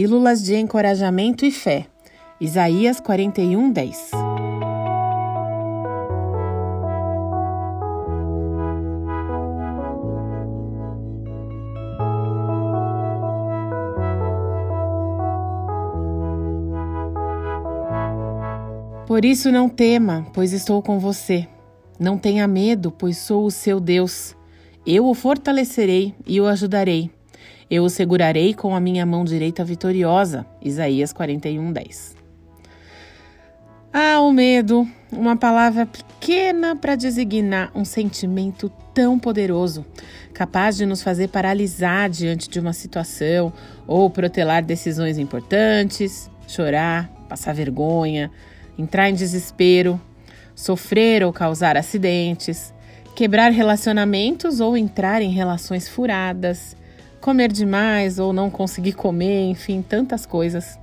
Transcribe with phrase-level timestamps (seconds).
[0.00, 1.88] Pílulas de encorajamento e fé.
[2.40, 4.10] Isaías 41, 10.
[19.04, 21.48] Por isso não tema, pois estou com você.
[21.98, 24.36] Não tenha medo, pois sou o seu Deus.
[24.86, 27.17] Eu o fortalecerei e o ajudarei.
[27.70, 30.46] Eu o segurarei com a minha mão direita vitoriosa.
[30.62, 32.16] Isaías 41, 10.
[33.92, 39.84] Ah, o medo, uma palavra pequena para designar um sentimento tão poderoso,
[40.32, 43.52] capaz de nos fazer paralisar diante de uma situação
[43.86, 48.30] ou protelar decisões importantes, chorar, passar vergonha,
[48.78, 50.00] entrar em desespero,
[50.54, 52.72] sofrer ou causar acidentes,
[53.14, 56.76] quebrar relacionamentos ou entrar em relações furadas,
[57.20, 60.78] comer demais ou não conseguir comer, enfim, tantas coisas.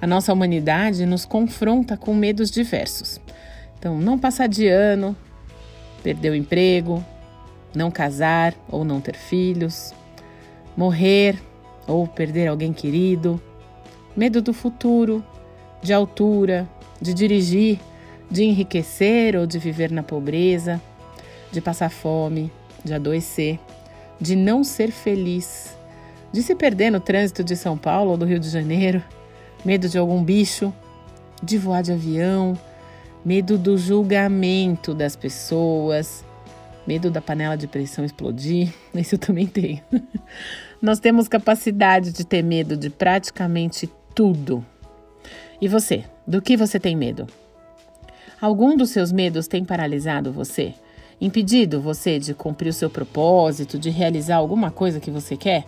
[0.00, 3.20] A nossa humanidade nos confronta com medos diversos.
[3.78, 5.16] Então, não passar de ano,
[6.02, 7.04] perder o emprego,
[7.74, 9.94] não casar ou não ter filhos,
[10.76, 11.40] morrer
[11.86, 13.40] ou perder alguém querido,
[14.16, 15.24] medo do futuro,
[15.82, 16.68] de altura,
[17.00, 17.78] de dirigir,
[18.30, 20.80] de enriquecer ou de viver na pobreza,
[21.50, 22.50] de passar fome,
[22.84, 23.58] de adoecer,
[24.20, 25.76] de não ser feliz,
[26.32, 29.02] de se perder no trânsito de São Paulo ou do Rio de Janeiro,
[29.64, 30.72] medo de algum bicho,
[31.42, 32.58] de voar de avião,
[33.24, 36.24] medo do julgamento das pessoas,
[36.86, 38.72] medo da panela de pressão explodir.
[38.94, 39.80] Isso eu também tenho.
[40.80, 44.64] Nós temos capacidade de ter medo de praticamente tudo.
[45.60, 47.26] E você, do que você tem medo?
[48.40, 50.74] Algum dos seus medos tem paralisado você?
[51.20, 55.66] Impedido você de cumprir o seu propósito, de realizar alguma coisa que você quer?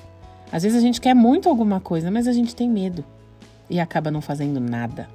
[0.50, 3.04] Às vezes a gente quer muito alguma coisa, mas a gente tem medo
[3.68, 5.08] e acaba não fazendo nada.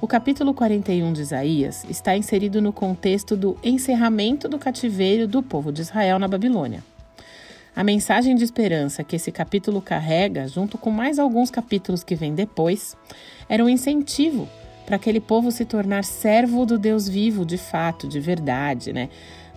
[0.00, 5.72] O capítulo 41 de Isaías está inserido no contexto do encerramento do cativeiro do povo
[5.72, 6.82] de Israel na Babilônia.
[7.74, 12.34] A mensagem de esperança que esse capítulo carrega, junto com mais alguns capítulos que vêm
[12.34, 12.96] depois,
[13.48, 14.48] era um incentivo
[14.84, 19.08] para aquele povo se tornar servo do Deus vivo de fato, de verdade, né?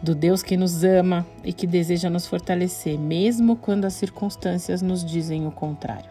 [0.01, 5.03] Do Deus que nos ama e que deseja nos fortalecer, mesmo quando as circunstâncias nos
[5.03, 6.09] dizem o contrário.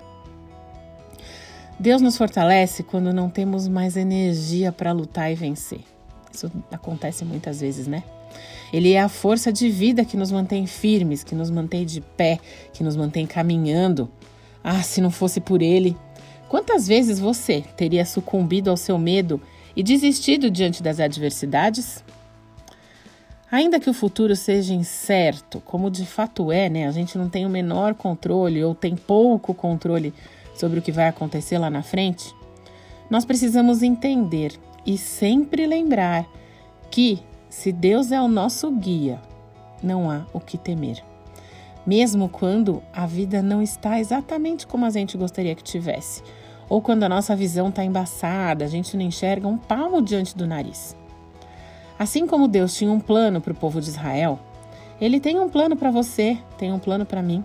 [1.78, 5.80] Deus nos fortalece quando não temos mais energia para lutar e vencer.
[6.32, 8.02] Isso acontece muitas vezes, né?
[8.72, 12.40] Ele é a força de vida que nos mantém firmes, que nos mantém de pé,
[12.72, 14.10] que nos mantém caminhando.
[14.62, 15.96] Ah, se não fosse por ele,
[16.54, 19.40] quantas vezes você teria sucumbido ao seu medo
[19.74, 22.04] e desistido diante das adversidades?
[23.50, 26.86] Ainda que o futuro seja incerto, como de fato é, né?
[26.86, 30.14] A gente não tem o menor controle ou tem pouco controle
[30.54, 32.32] sobre o que vai acontecer lá na frente.
[33.10, 34.52] Nós precisamos entender
[34.86, 36.24] e sempre lembrar
[36.88, 37.18] que
[37.50, 39.20] se Deus é o nosso guia,
[39.82, 41.02] não há o que temer.
[41.84, 46.22] Mesmo quando a vida não está exatamente como a gente gostaria que tivesse,
[46.68, 50.46] ou quando a nossa visão está embaçada, a gente não enxerga um palmo diante do
[50.46, 50.96] nariz.
[51.98, 54.38] Assim como Deus tinha um plano para o povo de Israel,
[55.00, 57.44] Ele tem um plano para você, tem um plano para mim.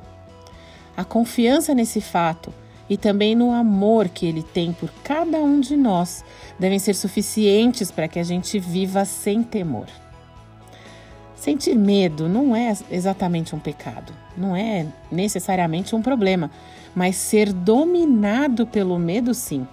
[0.97, 2.53] A confiança nesse fato
[2.90, 6.24] e também no amor que Ele tem por cada um de nós
[6.57, 9.88] devem ser suficientes para que a gente viva sem temor.
[11.39, 16.51] Sentir medo não é exatamente um pecado, não é necessariamente um problema,
[16.94, 19.66] mas ser dominado pelo medo, sim.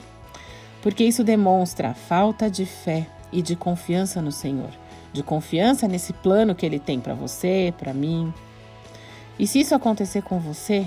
[0.81, 4.71] Porque isso demonstra falta de fé e de confiança no Senhor,
[5.13, 8.33] de confiança nesse plano que Ele tem para você, para mim.
[9.37, 10.87] E se isso acontecer com você,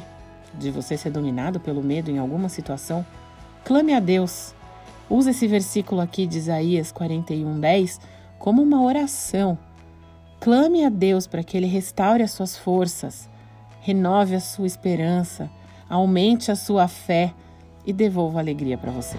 [0.54, 3.06] de você ser dominado pelo medo em alguma situação,
[3.66, 4.56] clame a Deus.
[5.10, 8.00] Use esse versículo aqui de Isaías 41:10
[8.38, 9.58] como uma oração.
[10.40, 13.30] Clame a Deus para que ele restaure as suas forças,
[13.82, 15.50] renove a sua esperança,
[15.90, 17.34] aumente a sua fé
[17.86, 19.18] e devolva alegria para você.